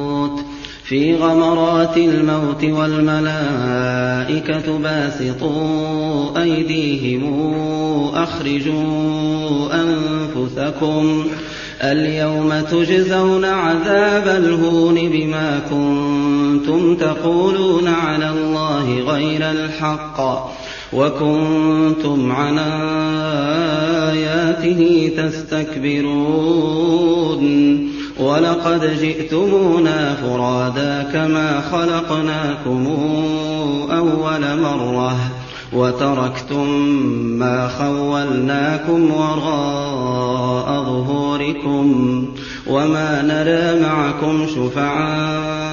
في 0.91 1.15
غمرات 1.15 1.97
الموت 1.97 2.63
والملائكة 2.63 3.97
باسطوا 4.77 6.41
أيديهم 6.43 7.23
أخرجوا 8.13 9.69
أنفسكم 9.73 11.25
اليوم 11.81 12.53
تجزون 12.71 13.45
عذاب 13.45 14.27
الهون 14.27 14.95
بما 14.95 15.59
كنتم 15.69 16.95
تقولون 16.95 17.87
على 17.87 18.29
الله 18.29 18.99
غير 18.99 19.51
الحق 19.51 20.51
وكنتم 20.93 22.31
عن 22.31 22.59
آياته 24.09 25.11
تستكبرون 25.17 26.71
ولقد 28.21 28.99
جئتمونا 28.99 30.15
فرادا 30.15 31.09
كما 31.13 31.61
خلقناكم 31.71 32.87
أول 33.91 34.61
مرة 34.61 35.15
وتركتم 35.73 36.67
ما 37.39 37.67
خولناكم 37.67 39.11
وراء 39.11 40.83
ظهوركم 40.83 42.25
وما 42.67 43.21
نرى 43.21 43.81
معكم 43.81 44.47
شفعاءكم 44.55 45.71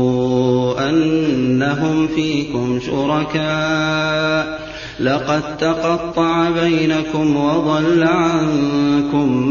أنهم 0.79 2.07
فيكم 2.07 2.81
شركاء. 2.87 4.63
لقد 5.01 5.57
تقطع 5.57 6.51
بينكم 6.51 7.37
وضل 7.37 8.05
عنكم 8.05 9.47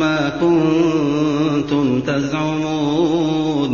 ما 0.00 0.32
كنتم 0.40 2.00
تزعمون. 2.00 3.72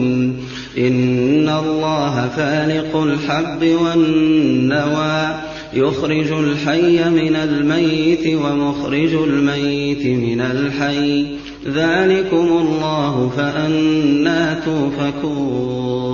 إن 0.78 1.48
الله 1.48 2.28
فالق 2.36 2.96
الحب 2.96 3.76
والنوى. 3.84 5.47
يخرج 5.74 6.32
الحي 6.32 7.10
من 7.10 7.36
الميت 7.36 8.26
ومخرج 8.26 9.14
الميت 9.14 10.06
من 10.06 10.40
الحي. 10.40 11.26
ذلكم 11.68 12.36
الله 12.36 13.32
فأنا 13.36 14.60
توفكون. 14.64 16.08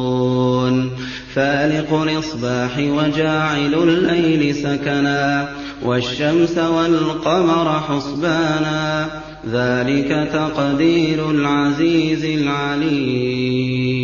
فالق 1.34 1.94
الإصباح 1.94 2.78
وجاعل 2.78 3.74
الليل 3.74 4.54
سكنا 4.54 5.48
والشمس 5.84 6.58
والقمر 6.58 7.80
حسبانا. 7.80 9.08
ذلك 9.52 10.30
تقدير 10.32 11.30
العزيز 11.30 12.24
العليم. 12.24 14.03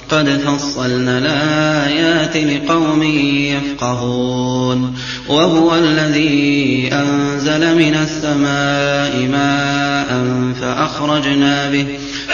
قد 0.11 0.29
فصلنا 0.45 1.17
الآيات 1.17 2.37
لقوم 2.37 3.03
يفقهون 3.03 4.95
وهو 5.29 5.75
الذي 5.75 6.89
أنزل 6.93 7.75
من 7.75 7.95
السماء 7.95 9.27
ماء 9.31 10.25
فأخرجنا 10.61 11.69
به 11.71 11.85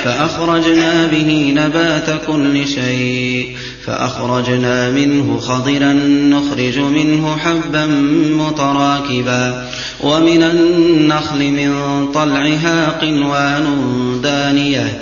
فأخرجنا 0.04 1.08
به 1.08 1.54
نبات 1.56 2.26
كل 2.28 2.68
شيء 2.68 3.56
فأخرجنا 3.86 4.90
منه 4.90 5.40
خضرا 5.40 5.94
نخرج 6.04 6.80
منه 6.80 7.38
حبا 7.38 7.86
متراكبا 8.32 9.68
ومن 10.02 10.44
النخل 10.44 11.52
من 11.52 11.72
طلعها 12.14 12.90
قنوان 12.90 13.66
دانية 14.24 15.02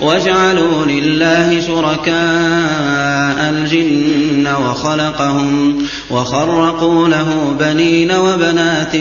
وجعلوا 0.00 0.84
لله 0.86 1.60
شركاء 1.60 3.50
الجن 3.50 4.48
وخلقهم 4.48 5.78
وخرقوا 6.10 7.08
له 7.08 7.56
بنين 7.60 8.12
وبنات 8.12 8.96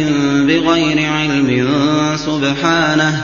بغير 0.48 1.12
علم 1.12 1.70
سبحانه 2.16 3.24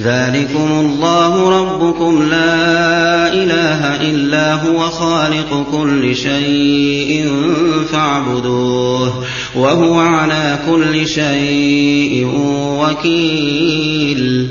ذلكم 0.00 0.68
الله 0.80 1.60
ربكم 1.60 2.22
لا 2.30 3.32
إله 3.32 4.10
إلا 4.10 4.54
هو 4.54 4.78
خالق 4.78 5.66
كل 5.72 6.16
شيء 6.16 7.28
فاعبدوه 7.92 9.24
وهو 9.54 9.98
على 9.98 10.58
كل 10.70 11.08
شيء 11.08 12.26
وكيل 12.80 14.50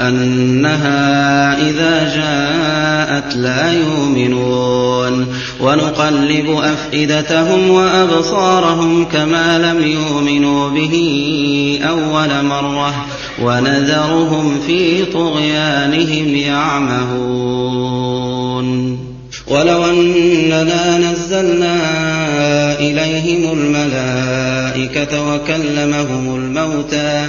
أنها 0.00 1.58
إذا 1.70 2.14
جاءت 2.14 3.36
لا 3.36 3.72
يؤمنون 3.72 5.26
ونقلب 5.60 6.50
أفئدتهم 6.50 7.70
وأبصارهم 7.70 9.04
كما 9.04 9.58
لم 9.58 9.84
يؤمنوا 9.86 10.70
به 10.70 10.94
أول 11.88 12.44
مرة 12.44 13.06
ونذرهم 13.42 14.60
في 14.66 15.04
طغيانهم 15.04 16.34
يعمهون 16.34 17.54
ولو 19.48 19.84
أننا 19.84 20.98
نزلنا 20.98 21.76
إليهم 22.80 23.58
الملائكة 23.58 25.34
وكلمهم 25.34 26.36
الموتى 26.36 27.28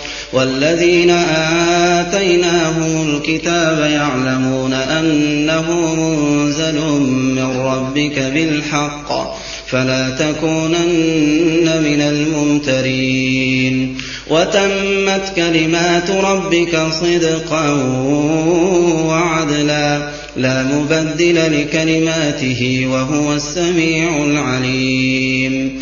والذين 0.33 1.09
آتيناهم 1.99 3.07
الكتاب 3.09 3.79
يعلمون 3.91 4.73
أنه 4.73 5.95
منزل 5.95 6.81
من 7.09 7.57
ربك 7.57 8.19
بالحق 8.19 9.35
فلا 9.67 10.09
تكونن 10.09 11.81
من 11.83 12.01
الممترين 12.01 13.97
وتمت 14.29 15.33
كلمات 15.35 16.09
ربك 16.11 16.79
صدقا 17.01 17.71
وعدلا 19.05 20.09
لا 20.37 20.63
مبدل 20.63 21.61
لكلماته 21.61 22.87
وهو 22.91 23.33
السميع 23.33 24.23
العليم 24.23 25.81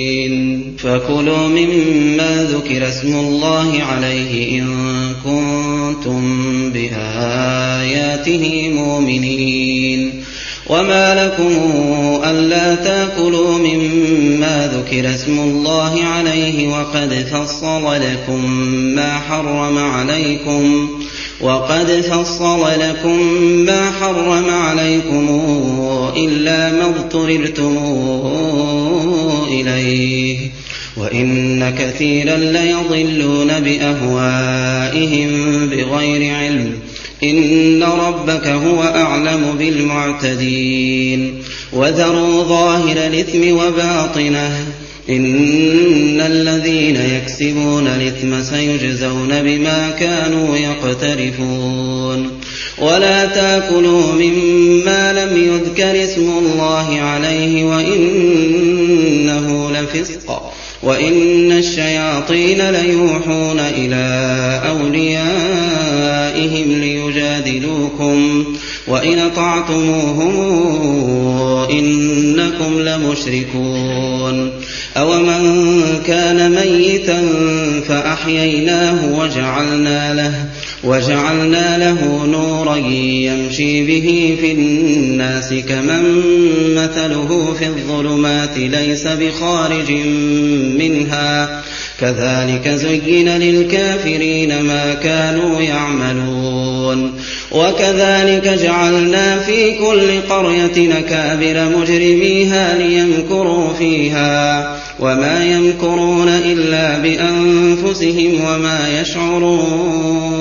فكلوا 0.83 1.47
مما 1.47 2.47
ذكر 2.51 2.87
اسم 2.87 3.15
الله 3.15 3.83
عليه 3.83 4.59
إن 4.59 4.67
كنتم 5.23 6.21
بآياته 6.71 8.69
مؤمنين. 8.69 10.23
وما 10.67 11.25
لكم 11.25 11.51
ألا 12.23 12.75
تأكلوا 12.75 13.57
مما 13.57 14.71
ذكر 14.73 15.15
اسم 15.15 15.39
الله 15.39 16.03
عليه 16.03 16.67
وقد 16.67 17.25
فصل 17.31 17.95
لكم 17.95 18.51
ما 18.95 19.19
حرم 19.19 19.77
عليكم 19.77 20.89
وقد 21.41 21.91
فصل 22.11 22.79
لكم 22.79 23.21
ما 23.43 23.91
حرم 23.91 24.49
عليكم 24.49 25.41
إلا 26.17 26.71
ما 26.71 26.85
اضطررتم 26.85 27.77
إليه. 29.51 30.37
وإن 30.97 31.73
كثيرا 31.79 32.37
ليضلون 32.37 33.59
بأهوائهم 33.59 35.29
بغير 35.69 36.35
علم. 36.35 36.71
إن 37.23 37.83
ربك 37.83 38.47
هو 38.47 38.83
أعلم 38.83 39.55
بالمعتدين. 39.59 41.33
وذروا 41.73 42.43
ظاهر 42.43 42.97
الإثم 42.97 43.57
وباطنه. 43.57 44.65
إن 45.09 46.21
الذين 46.21 46.95
يكسبون 46.95 47.87
الإثم 47.87 48.43
سيجزون 48.43 49.41
بما 49.41 49.89
كانوا 49.99 50.57
يقترفون. 50.57 52.29
ولا 52.77 53.25
تأكلوا 53.25 54.13
مما 54.13 55.13
لم 55.13 55.37
يذكر 55.37 56.03
اسم 56.03 56.21
الله 56.21 57.01
عليه 57.01 57.63
وإنه 57.63 59.71
لفسق. 59.71 60.50
وإن 60.83 61.51
الشياطين 61.51 62.69
ليوحون 62.69 63.59
إلى 63.59 64.61
أوليائهم 64.69 66.71
ليجادلوكم 66.81 68.45
وإن 68.87 69.19
أطعتموهم 69.19 70.31
إنكم 71.69 72.79
لمشركون 72.79 74.51
أومن 74.97 75.83
كان 76.07 76.51
ميتا 76.51 77.21
فأحييناه 77.87 79.19
وجعلنا 79.19 80.13
له 80.13 80.45
وجعلنا 80.83 81.77
له 81.77 82.25
نورا 82.25 82.75
يمشي 82.75 83.85
به 83.85 84.37
في 84.41 84.51
الناس 84.51 85.53
كمن 85.53 86.03
مثله 86.75 87.55
في 87.59 87.65
الظلمات 87.65 88.57
ليس 88.57 89.07
بخارج 89.07 89.91
منها. 90.79 91.61
كذلك 91.99 92.69
زين 92.69 93.29
للكافرين 93.29 94.61
ما 94.61 94.93
كانوا 94.93 95.61
يعملون. 95.61 97.13
وكذلك 97.51 98.47
جعلنا 98.47 99.39
في 99.39 99.71
كل 99.71 100.21
قرية 100.29 100.87
نكابر 100.87 101.77
مجرميها 101.77 102.77
ليمكروا 102.77 103.73
فيها. 103.73 104.80
وما 105.01 105.45
يمكرون 105.45 106.27
إلا 106.27 106.97
بأنفسهم 106.97 108.41
وما 108.45 109.01
يشعرون. 109.01 110.31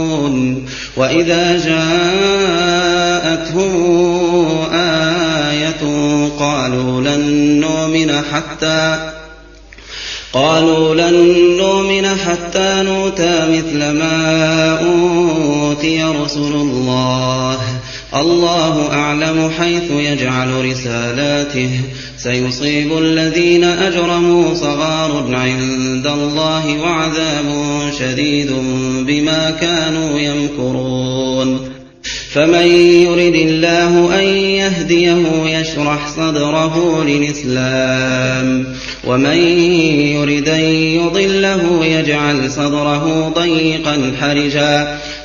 وإذا 0.96 1.58
جاءتهم 1.64 2.00
آية 4.72 5.82
قالوا 6.38 7.00
لن 7.00 7.20
نؤمن 7.60 8.22
حتى 8.32 9.10
قالوا 10.32 10.94
لن 10.94 11.16
نؤمن 11.56 12.06
حتى 12.06 12.82
نؤتى 12.82 13.46
مثل 13.48 13.78
ما 13.78 14.78
أوتي 14.78 16.02
رسل 16.02 16.52
الله. 16.52 17.58
الله 18.14 18.92
أعلم 18.92 19.50
حيث 19.58 19.90
يجعل 19.90 20.64
رسالاته. 20.64 21.80
سيصيب 22.22 22.98
الذين 22.98 23.64
أجرموا 23.64 24.54
صغار 24.54 25.34
عند 25.34 26.06
الله 26.06 26.80
وعذاب 26.80 27.46
شديد 27.98 28.52
بما 29.06 29.50
كانوا 29.50 30.18
يمكرون. 30.18 31.70
فمن 32.32 32.66
يرد 33.06 33.34
الله 33.34 34.20
أن 34.20 34.26
يهديه 34.36 35.44
يشرح 35.44 36.08
صدره 36.16 37.04
للإسلام 37.04 38.64
ومن 39.06 39.38
يرد 40.16 40.48
أن 40.48 40.64
يضله 40.74 41.84
يجعل 41.84 42.50
صدره 42.50 43.32
ضيقا 43.36 44.12
حرجا. 44.20 44.98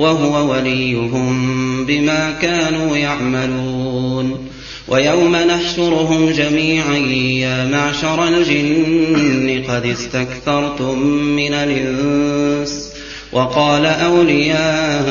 وهو 0.00 0.52
وليهم 0.52 1.86
بما 1.86 2.30
كانوا 2.30 2.96
يعملون. 2.96 4.50
ويوم 4.90 5.36
نحشرهم 5.36 6.30
جميعا 6.30 6.96
يا 6.96 7.66
معشر 7.66 8.28
الجن 8.28 9.64
قد 9.68 9.86
استكثرتم 9.86 10.98
من 11.08 11.54
الإنس 11.54 12.90
وقال 13.32 13.86
أولياؤهم 13.86 15.10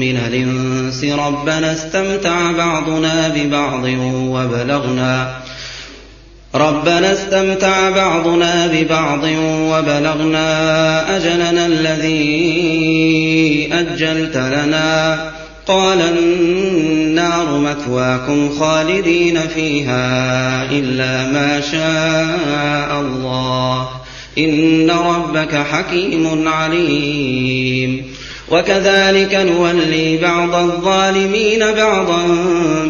من 0.00 0.16
الإنس 0.16 1.04
ربنا 1.04 1.72
استمتع 1.72 2.52
بعضنا 2.52 3.28
ببعض 3.28 3.84
وبلغنا 4.14 5.40
ربنا 6.54 7.12
استمتع 7.12 7.90
بعضنا 7.90 8.66
ببعض 8.66 9.24
وبلغنا 9.44 11.16
أجلنا 11.16 11.66
الذي 11.66 12.24
أجلت 13.72 14.36
لنا. 14.36 15.18
قال 15.66 16.00
النار 16.00 17.58
مثواكم 17.58 18.50
خالدين 18.58 19.40
فيها 19.54 20.70
إلا 20.70 21.32
ما 21.32 21.60
شاء 21.60 23.00
الله. 23.00 23.88
إن 24.38 24.90
ربك 24.90 25.54
حكيم 25.54 26.48
عليم. 26.48 28.04
وكذلك 28.50 29.34
نولي 29.34 30.16
بعض 30.16 30.54
الظالمين 30.54 31.72
بعضا 31.76 32.22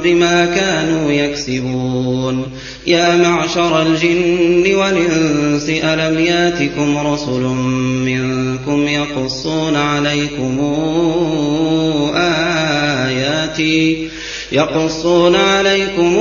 بما 0.05 0.47
كانوا 0.47 1.13
يكسبون. 1.13 2.47
يا 2.87 3.17
معشر 3.17 3.83
الجن 3.83 4.75
والإنس 4.75 5.69
ألم 5.69 6.19
ياتكم 6.19 7.07
رسل 7.07 7.41
منكم 8.05 8.89
يقصون 8.89 9.77
عليكم 9.77 10.61
آياتي؟ 12.17 14.09
يقصون 14.53 15.37
عليكم 15.37 16.17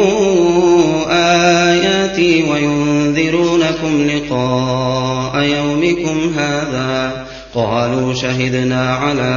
آياتي 1.09 2.43
وينذرونكم 2.43 4.07
لقاء 4.07 5.43
يومكم 5.43 6.33
هذا. 6.37 7.25
قالوا 7.55 8.13
شهدنا 8.13 8.95
على 8.95 9.31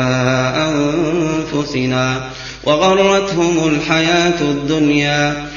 أنفسنا 0.56 2.30
وغرتهم 2.64 3.68
الحياة 3.68 4.40
الدنيا. 4.40 5.55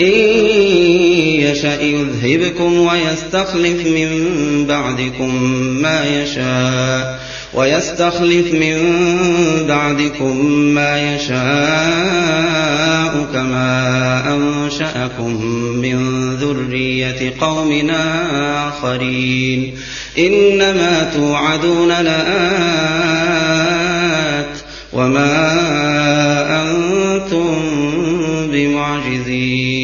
إن 0.00 0.06
يشأ 1.40 1.82
يذهبكم 1.82 2.78
ويستخلف 2.78 3.86
من 3.86 4.08
بعدكم 4.66 5.42
ما 5.82 6.22
يشاء 6.22 7.20
ويستخلف 7.54 8.54
من 8.54 8.78
بعدكم 9.68 10.46
ما 10.50 11.14
يشاء 11.14 11.38
كما 13.32 14.24
أنشأكم 14.34 15.46
من 15.82 16.30
ذرية 16.36 17.34
قوم 17.40 17.90
آخرين 17.90 19.74
إنما 20.18 21.10
توعدون 21.14 21.88
لآت 21.88 22.98
وما 24.92 25.58
أنتم 26.62 27.58
بمعجزين 28.52 29.77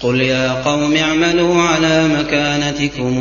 قل 0.00 0.20
يا 0.20 0.52
قوم 0.52 0.96
اعملوا 0.96 1.62
على 1.62 2.08
مكانتكم 2.08 3.18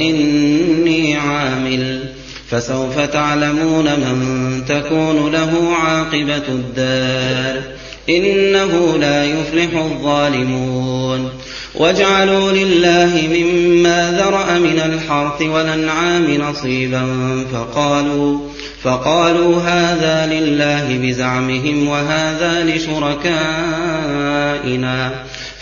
إني 0.00 1.16
عامل 1.16 2.04
فسوف 2.50 3.00
تعلمون 3.00 3.84
من 3.84 4.62
تكون 4.68 5.32
له 5.32 5.72
عاقبة 5.74 6.48
الدار 6.48 7.62
إنه 8.08 8.98
لا 8.98 9.24
يفلح 9.24 9.76
الظالمون 9.76 11.30
وَاجْعَلُوا 11.76 12.52
لِلَّهِ 12.52 13.28
مِمَّا 13.28 14.12
ذَرَأَ 14.18 14.58
مِنَ 14.58 14.78
الْحَرْثِ 14.78 15.42
وَالْأَنْعَامِ 15.42 16.30
نَصِيبًا 16.30 17.06
فَقَالُوا 17.52 18.38
فقالوا 18.82 19.62
هذا 19.62 20.26
لله 20.32 20.98
بزعمهم 21.02 21.88
وهذا 21.88 22.64
لشركائنا 22.64 23.36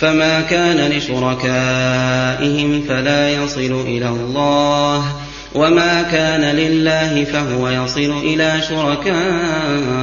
فما 0.04 0.40
كان 0.40 0.90
لشركائهم 0.90 2.82
فلا 2.88 3.30
يصل 3.30 3.84
إلى 3.86 4.08
الله 4.08 5.04
وما 5.54 6.02
كان 6.02 6.56
لله 6.56 7.24
فهو 7.24 7.68
يصل 7.68 8.18
إلى 8.24 8.60
شركائهم 8.68 9.96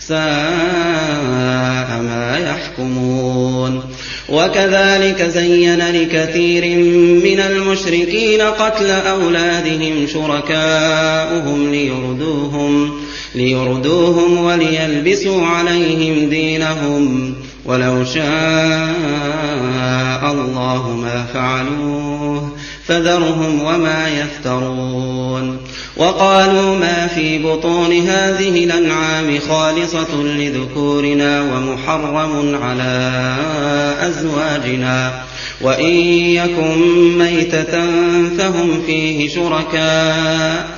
ساء 0.00 0.18
ما 2.02 2.38
يحكمون 2.38 3.82
وكذلك 4.28 5.22
زين 5.22 5.78
لكثير 5.78 6.78
من 7.24 7.40
المشركين 7.40 8.40
قتل 8.40 8.90
أولادهم 8.90 10.06
شركاؤهم 10.06 11.70
ليردوهم 11.70 13.00
ليردوهم 13.34 14.44
وليلبسوا 14.44 15.46
عليهم 15.46 16.28
دينهم 16.28 17.34
ولو 17.68 18.04
شاء 18.04 18.22
الله 20.32 20.96
ما 20.96 21.26
فعلوه 21.34 22.52
فذرهم 22.86 23.62
وما 23.62 24.08
يفترون 24.08 25.58
وقالوا 25.96 26.78
ما 26.78 27.06
في 27.06 27.38
بطون 27.38 27.92
هذه 27.92 28.64
الأنعام 28.64 29.38
خالصة 29.48 30.22
لذكورنا 30.22 31.40
ومحرم 31.42 32.58
على 32.62 33.34
أزواجنا 34.00 35.22
وإن 35.60 35.94
يكن 36.14 36.78
ميتة 37.18 37.72
فهم 38.38 38.82
فيه 38.86 39.28
شركاء 39.28 40.77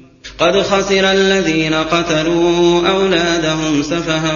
قد 0.41 0.61
خسر 0.61 1.11
الذين 1.11 1.73
قتلوا 1.73 2.87
أولادهم 2.87 3.83
سفها 3.83 4.33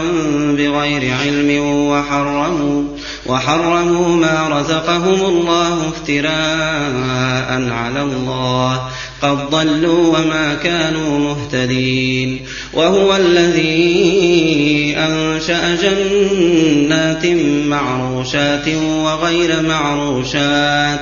بغير 0.52 1.14
علم 1.22 1.64
وحرموا 1.88 2.84
وحرموا 3.26 4.16
ما 4.16 4.48
رزقهم 4.50 5.26
الله 5.26 5.90
افتراء 5.90 7.72
على 7.72 8.02
الله 8.02 8.82
قد 9.22 9.50
ضلوا 9.50 10.18
وما 10.18 10.54
كانوا 10.64 11.20
مهتدين 11.20 12.42
وهو 12.74 13.16
الذي 13.16 14.96
أنشأ 14.98 15.76
جنات 15.76 17.26
معروشات 17.66 18.68
وغير 19.04 19.62
معروشات 19.62 21.02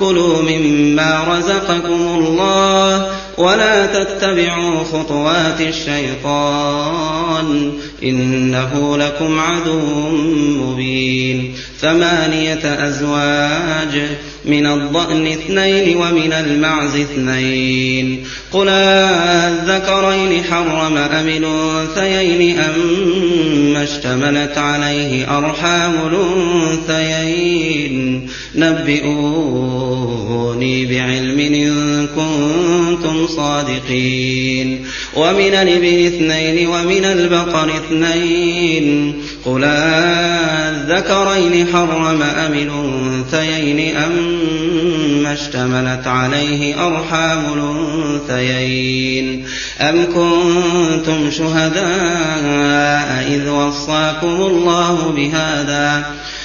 كلوا 0.00 0.42
مما 0.42 1.24
رزقكم 1.28 2.08
الله 2.18 3.06
ولا 3.38 3.86
تتبعوا 3.86 4.84
خطوات 4.84 5.60
الشيطان 5.60 7.44
إنه 8.02 8.96
لكم 8.96 9.40
عدو 9.40 9.80
مبين 10.60 11.54
ثمانية 11.80 12.88
أزواج 12.88 14.02
من 14.44 14.66
الضأن 14.66 15.26
اثنين 15.26 15.96
ومن 15.96 16.32
المعز 16.32 16.96
اثنين 16.96 18.24
قل 18.52 18.68
الذكرين 18.68 20.44
حرم 20.44 20.96
أم 20.96 21.28
الأنثيين 21.28 22.58
أم 22.58 23.76
اشتملت 23.76 24.58
عليه 24.58 25.38
أرحام 25.38 25.94
الأنثيين 26.86 28.28
نبئوني 28.56 30.06
بعلم 30.86 31.40
إن 31.40 32.06
كنتم 32.06 33.26
صادقين. 33.26 34.86
ومن 35.16 35.54
الإبل 35.54 36.06
اثنين 36.06 36.68
ومن 36.68 37.04
البقر 37.04 37.76
اثنين. 37.76 39.14
قل 39.44 39.64
الذكرين 39.64 41.66
حرم 41.72 42.22
أم 42.22 42.54
الأنثيين 42.54 43.96
أم 43.96 45.26
اشتملت 45.26 46.06
عليه 46.06 46.86
أرحام 46.86 47.44
الأنثيين. 47.54 49.44
أم 49.80 50.04
كنتم 50.04 51.30
شهداء 51.30 53.26
إذ 53.28 53.48
وصاكم 53.48 54.26
الله 54.26 55.12
بهذا 55.16 56.14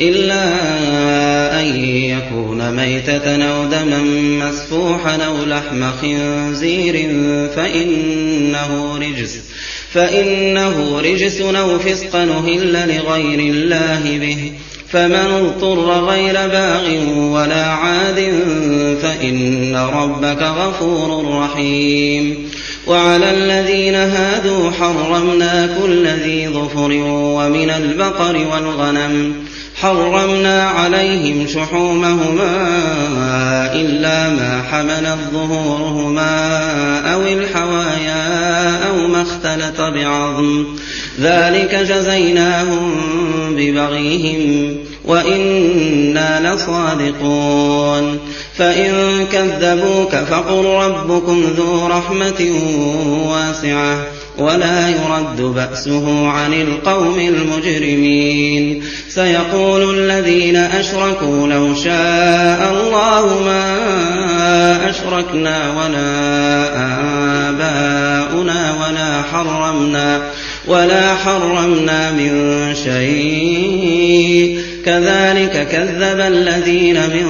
إلا 0.00 0.44
أن 1.60 1.84
يكون 1.84 2.70
ميتة 2.70 3.44
أو 3.44 3.64
دما 3.64 4.02
مسفوحا 4.48 5.16
أو 5.16 5.44
لحم 5.44 5.90
خنزير 6.02 6.94
فإنه 7.56 8.98
رجس 8.98 9.40
فإنه 9.92 11.00
رجس 11.00 11.40
أو 11.40 11.78
فسقا 11.78 12.22
أهل 12.22 12.72
لغير 12.72 13.38
الله 13.38 14.18
به 14.18 14.52
فمن 14.88 15.14
اضطر 15.14 16.06
غير 16.06 16.34
باغ 16.34 17.08
ولا 17.18 17.64
عاد 17.66 18.32
فإن 19.02 19.76
ربك 19.76 20.42
غفور 20.42 21.38
رحيم 21.38 22.50
وعلى 22.86 23.30
الذين 23.30 23.94
هادوا 23.94 24.70
حرمنا 24.70 25.76
كل 25.82 26.06
ذي 26.06 26.48
ظفر 26.48 26.90
ومن 27.10 27.70
البقر 27.70 28.46
والغنم 28.52 29.34
حرمنا 29.74 30.62
عليهم 30.62 31.46
شحومهما 31.46 32.50
إلا 33.72 34.28
ما 34.28 34.62
حملت 34.70 35.18
ظهورهما 35.32 36.54
أو 37.14 37.22
الحوايا 37.22 38.76
أو 38.88 39.08
ما 39.08 39.22
اختلط 39.22 39.80
بعظم. 39.80 40.66
ذلك 41.20 41.74
جزيناهم 41.74 42.94
ببغيهم 43.50 44.76
وإنا 45.04 46.54
لصادقون. 46.54 48.18
فإن 48.58 49.26
كذبوك 49.32 50.16
فقل 50.16 50.64
ربكم 50.64 51.42
ذو 51.56 51.86
رحمة 51.86 52.52
واسعة. 53.28 54.13
ولا 54.38 54.88
يرد 54.88 55.40
بأسه 55.40 56.28
عن 56.28 56.52
القوم 56.52 57.18
المجرمين. 57.18 58.82
سيقول 59.08 59.98
الذين 59.98 60.56
أشركوا 60.56 61.46
لو 61.46 61.74
شاء 61.74 62.72
الله 62.72 63.42
ما 63.44 64.90
أشركنا 64.90 65.70
ولا 65.70 66.10
آباؤنا 67.48 68.86
ولا 68.86 69.22
حرمنا 69.22 70.30
ولا 70.66 71.14
حرمنا 71.14 72.10
من 72.10 72.74
شيء. 72.74 74.60
كذلك 74.84 75.68
كذب 75.72 76.20
الذين 76.20 76.94
من 76.94 77.28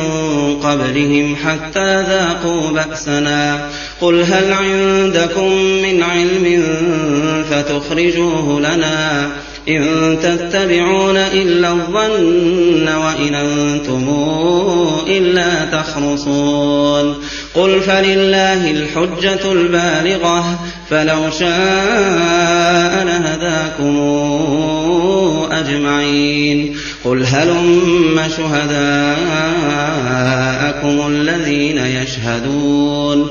قبلهم 0.63 1.37
حتى 1.37 2.03
ذاقوا 2.03 2.71
بأسنا. 2.71 3.69
قل 4.01 4.23
هل 4.23 4.53
عندكم 4.53 5.53
من 5.83 6.03
علم 6.03 6.63
فتخرجوه 7.51 8.61
لنا 8.61 9.31
إن 9.69 10.19
تتبعون 10.23 11.17
إلا 11.17 11.73
الظن 11.73 12.89
وإن 12.89 13.35
أنتم 13.35 14.09
إلا 15.09 15.65
تخرصون 15.65 17.15
قل 17.55 17.81
فلله 17.81 18.71
الحجة 18.71 19.53
البالغة 19.53 20.59
فلو 20.91 21.31
شاء 21.31 23.05
لهداكم 23.05 23.99
أجمعين 25.53 26.77
قل 27.05 27.25
هلم 27.25 28.21
شهداءكم 28.37 29.55
الذين 31.09 31.79
يشهدون 31.79 33.31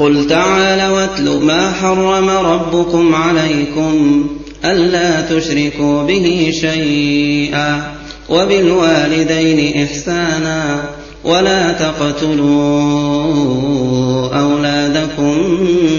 قل 0.00 0.26
تعالى 0.26 0.88
واتل 0.88 1.44
ما 1.44 1.72
حرم 1.72 2.30
ربكم 2.30 3.14
عليكم 3.14 4.26
ألا 4.64 5.20
تشركوا 5.20 6.02
به 6.02 6.52
شيئا 6.60 7.94
وبالوالدين 8.28 9.82
إحسانا 9.84 10.82
ولا 11.24 11.72
تقتلوا 11.72 12.48
أولادكم 14.38 15.38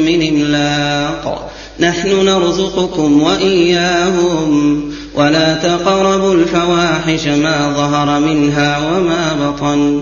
من 0.05 0.27
إملاق 0.27 1.51
نحن 1.79 2.25
نرزقكم 2.25 3.21
وإياهم 3.21 4.81
ولا 5.15 5.53
تقربوا 5.53 6.33
الفواحش 6.33 7.27
ما 7.27 7.73
ظهر 7.75 8.19
منها 8.19 8.77
وما 8.77 9.33
بطن 9.41 10.01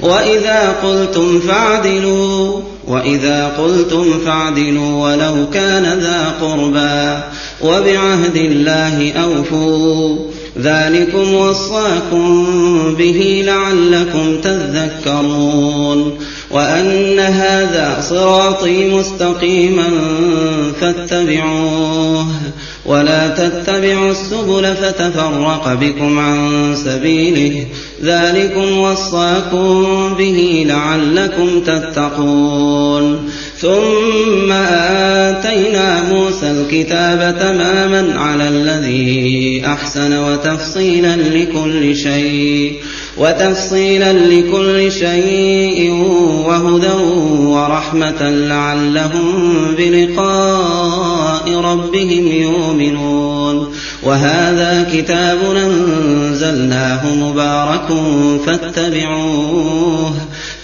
وإذا 0.00 0.76
قلتم 0.82 1.40
فاعدلوا 1.40 2.60
وإذا 2.86 3.48
قلتم 3.58 4.20
فاعدلوا 4.24 5.10
ولو 5.10 5.50
كان 5.50 5.98
ذا 5.98 6.34
قربى 6.40 7.22
وبعهد 7.62 8.36
الله 8.36 9.12
أوفوا. 9.12 10.16
ذلكم 10.58 11.34
وصاكم 11.34 12.46
به 12.98 13.42
لعلكم 13.46 14.40
تذكرون. 14.40 16.18
وأن 16.50 17.18
هذا 17.18 18.04
صراطي 18.08 18.90
مستقيما 18.90 19.90
فاتبعوه. 20.80 22.26
ولا 22.88 23.28
تتبعوا 23.28 24.10
السبل 24.10 24.74
فتفرق 24.74 25.74
بكم 25.80 26.18
عن 26.18 26.74
سبيله. 26.84 27.66
ذلكم 28.02 28.78
وصاكم 28.78 29.86
به 30.18 30.66
لعلكم 30.68 31.60
تتقون. 31.60 33.30
ثم 33.60 34.52
آتينا 34.52 36.02
موسى 36.02 36.50
الكتاب 36.50 37.38
تماما 37.40 38.20
على 38.20 38.48
الذي 38.48 39.62
أحسن 39.66 40.18
وتفصيلا 40.18 41.16
لكل 41.16 41.96
شيء 41.96 42.76
وتفصيلا 43.16 44.12
لكل 44.12 44.92
شيء 44.92 45.90
وهدى 46.46 47.02
ورحمة 47.38 48.30
لعلهم 48.30 49.52
بلقاء 49.78 51.54
ربهم 51.54 52.26
يؤمنون. 52.26 53.72
وهذا 54.02 54.90
كتاب 54.92 55.38
أنزلناه 55.56 57.14
مبارك 57.14 57.86
فاتبعوه. 58.46 60.14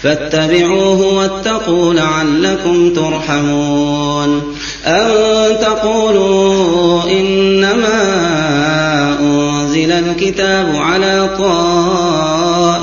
فاتبعوه 0.04 1.14
واتقوا 1.14 1.94
لعلكم 1.94 2.92
ترحمون. 2.92 4.42
أن 4.86 5.10
تقولوا 5.60 7.02
إنما 7.20 8.00
أنزل 9.20 9.92
الكتاب 9.92 10.76
على 10.76 11.28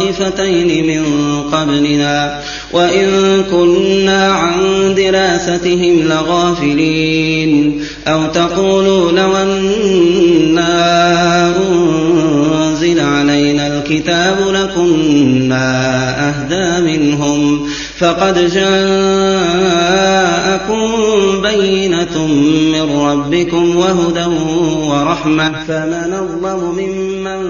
طائفتين 0.06 0.88
من 0.88 1.04
قبلنا 1.52 2.40
وإن 2.74 3.44
كنا 3.52 4.32
عن 4.32 4.60
دراستهم 4.96 6.00
لغافلين. 6.08 7.86
أو 8.08 8.28
تقولوا 8.28 9.12
لو 9.12 9.38
أنا 9.38 10.72
أنزل 11.58 13.00
علينا 13.00 13.51
الكتاب 13.82 14.38
لكنا 14.40 15.70
أهدى 16.30 16.98
منهم 16.98 17.68
فقد 17.98 18.36
جاءكم 18.54 18.82
بينة 21.42 22.28
من 22.74 22.86
ربكم 23.02 23.76
وهدى 23.78 24.26
ورحمة 24.90 25.64
فمن 25.68 26.14
الله 26.14 26.72
ممن 26.72 27.42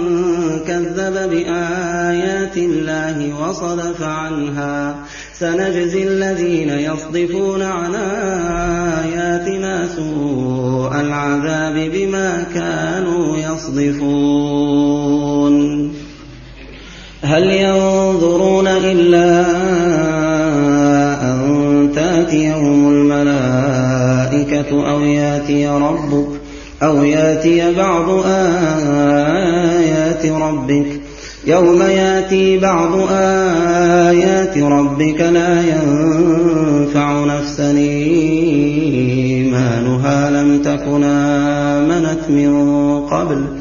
كذب 0.67 1.29
بآيات 1.29 2.57
الله 2.57 3.33
وصدف 3.41 4.01
عنها 4.01 4.95
سنجزي 5.39 6.03
الذين 6.07 6.69
يصدفون 6.69 7.61
عن 7.61 7.95
آياتنا 7.95 9.87
سوء 9.95 11.01
العذاب 11.01 11.91
بما 11.93 12.43
كانوا 12.53 13.37
يصدفون 13.37 14.81
هل 17.31 17.51
ينظرون 17.51 18.67
إلا 18.67 19.41
أن 21.23 21.91
تاتيهم 21.95 22.89
الملائكة 22.89 24.91
أو 24.91 25.01
يأتي 25.01 25.67
ربك 25.67 26.27
أو 26.83 27.03
يأتي 27.03 27.75
بعض 27.75 28.09
آيات 28.25 30.25
ربك؟ 30.25 31.01
يوم 31.47 31.81
يأتي 31.81 32.57
بعض 32.57 32.91
آيات 33.11 34.57
ربك 34.57 35.21
لا 35.21 35.61
ينفع 35.61 37.25
نفسا. 37.25 37.71
إيمانها 39.31 40.29
لم 40.29 40.61
تكن 40.61 41.03
آمنت 41.03 42.29
من 42.29 42.99
قبل. 42.99 43.60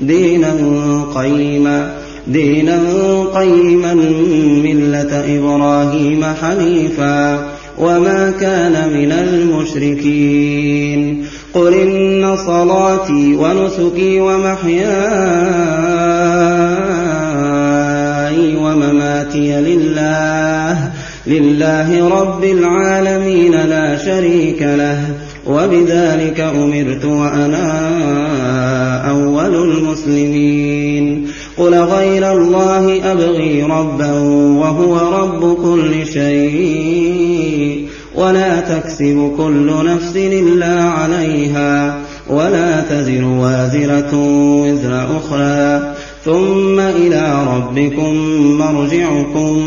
دينا 0.00 0.54
قيما 1.14 1.94
دينا 2.26 2.78
قيما 3.34 3.94
ملة 4.64 5.38
إبراهيم 5.38 6.24
حنيفا 6.24 7.46
وما 7.78 8.32
كان 8.40 8.92
من 8.92 9.12
المشركين. 9.12 10.46
قل 11.54 11.74
إن 11.74 12.36
صلاتي 12.36 13.34
ونسكي 13.36 14.20
ومحياي 14.20 14.86
ومماتي 18.56 19.60
لله 19.60 20.90
لله 21.26 22.08
رب 22.20 22.44
العالمين 22.44 23.52
لا 23.52 23.96
شريك 23.98 24.62
له. 24.62 25.15
وبذلك 25.48 26.40
أمرت 26.40 27.04
وأنا 27.04 27.90
أول 29.10 29.54
المسلمين. 29.54 31.26
قل 31.56 31.74
غير 31.74 32.32
الله 32.32 33.12
أبغي 33.12 33.62
ربا 33.62 34.12
وهو 34.60 35.22
رب 35.22 35.56
كل 35.56 36.06
شيء. 36.06 37.86
ولا 38.14 38.60
تكسب 38.60 39.32
كل 39.36 39.86
نفس 39.86 40.16
إلا 40.16 40.82
عليها. 40.82 41.98
ولا 42.30 42.80
تزر 42.80 43.24
وازرة 43.24 44.14
وزر 44.62 45.06
أخرى. 45.16 45.94
ثم 46.24 46.80
إلى 46.80 47.46
ربكم 47.56 48.14
مرجعكم. 48.58 49.66